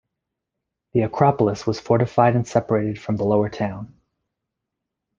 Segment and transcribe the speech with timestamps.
[0.93, 3.93] The acropolis was fortified and separated from the lower town.